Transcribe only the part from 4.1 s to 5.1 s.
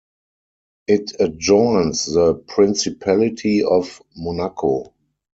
Monaco.